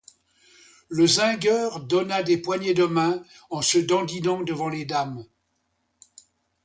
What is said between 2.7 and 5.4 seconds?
de main, en se dandinant devant les dames.